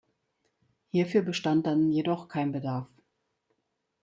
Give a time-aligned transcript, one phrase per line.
[0.89, 2.87] Hierfür bestand dann jedoch kein Bedarf.